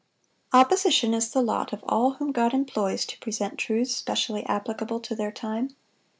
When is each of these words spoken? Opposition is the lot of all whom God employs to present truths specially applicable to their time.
Opposition 0.51 1.13
is 1.13 1.29
the 1.29 1.43
lot 1.43 1.71
of 1.73 1.83
all 1.87 2.13
whom 2.13 2.31
God 2.31 2.55
employs 2.55 3.05
to 3.05 3.19
present 3.19 3.59
truths 3.59 3.93
specially 3.93 4.43
applicable 4.47 4.99
to 5.01 5.13
their 5.13 5.31
time. 5.31 5.75